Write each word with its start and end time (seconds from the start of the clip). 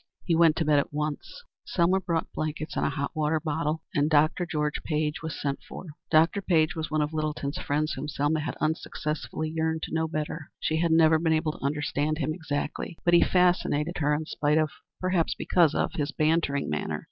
He 0.25 0.33
went 0.33 0.55
to 0.55 0.65
bed 0.65 0.79
at 0.79 0.91
once; 0.91 1.43
Selma 1.63 1.99
brought 1.99 2.33
blankets 2.33 2.75
and 2.75 2.83
a 2.83 2.89
hot 2.89 3.15
water 3.15 3.39
bottle, 3.39 3.83
and 3.93 4.09
Dr. 4.09 4.47
George 4.47 4.81
Page 4.81 5.21
was 5.21 5.39
sent 5.39 5.59
for. 5.69 5.85
Dr. 6.09 6.41
Page 6.41 6.75
was 6.75 6.87
the 6.87 6.93
one 6.93 7.03
of 7.03 7.13
Littleton's 7.13 7.59
friends 7.59 7.93
whom 7.93 8.07
Selma 8.07 8.39
had 8.39 8.55
unsuccessfully 8.55 9.51
yearned 9.51 9.83
to 9.83 9.93
know 9.93 10.07
better. 10.07 10.49
She 10.59 10.77
had 10.77 10.91
never 10.91 11.19
been 11.19 11.33
able 11.33 11.51
to 11.51 11.63
understand 11.63 12.17
him 12.17 12.33
exactly, 12.33 12.97
but 13.05 13.13
he 13.13 13.21
fascinated 13.21 13.99
her 13.99 14.11
in 14.15 14.25
spite 14.25 14.57
of 14.57 14.71
perhaps 14.99 15.35
because 15.35 15.75
of 15.75 15.93
his 15.93 16.11
bantering 16.11 16.67
manner. 16.67 16.99